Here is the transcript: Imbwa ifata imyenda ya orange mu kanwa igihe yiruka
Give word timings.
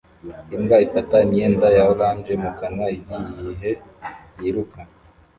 Imbwa 0.55 0.77
ifata 0.85 1.15
imyenda 1.25 1.67
ya 1.75 1.83
orange 1.91 2.33
mu 2.43 2.49
kanwa 2.59 2.85
igihe 2.97 3.71
yiruka 4.39 4.79